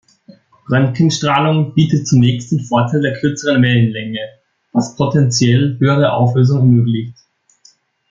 [0.67, 4.29] Röntgenstrahlung bietet zunächst den Vorteil der kürzeren Wellenlänge,
[4.73, 7.13] was potenziell höhere Auflösung ermöglicht.